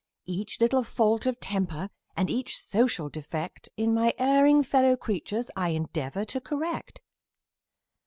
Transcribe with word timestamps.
Each 0.25 0.59
little 0.59 0.81
fault 0.81 1.27
of 1.27 1.39
temper 1.39 1.87
and 2.17 2.27
each 2.27 2.57
social 2.59 3.07
defect 3.07 3.69
In 3.77 3.93
my 3.93 4.15
erring 4.17 4.63
fellow 4.63 4.97
creatures, 4.97 5.51
I 5.55 5.67
endeavor 5.69 6.25
to 6.25 6.41
correct. 6.41 7.03